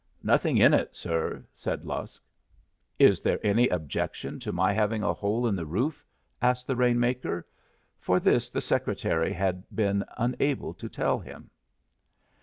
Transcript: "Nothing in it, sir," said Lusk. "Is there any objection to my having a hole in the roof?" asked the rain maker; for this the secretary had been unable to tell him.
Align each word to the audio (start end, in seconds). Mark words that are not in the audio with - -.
"Nothing 0.23 0.57
in 0.57 0.73
it, 0.73 0.95
sir," 0.95 1.45
said 1.53 1.85
Lusk. 1.85 2.23
"Is 2.97 3.21
there 3.21 3.37
any 3.45 3.67
objection 3.67 4.39
to 4.39 4.51
my 4.51 4.73
having 4.73 5.03
a 5.03 5.13
hole 5.13 5.45
in 5.45 5.55
the 5.55 5.63
roof?" 5.67 6.03
asked 6.41 6.65
the 6.65 6.75
rain 6.75 6.99
maker; 6.99 7.45
for 7.99 8.19
this 8.19 8.49
the 8.49 8.61
secretary 8.61 9.31
had 9.31 9.63
been 9.75 10.03
unable 10.17 10.73
to 10.73 10.89
tell 10.89 11.19
him. 11.19 11.51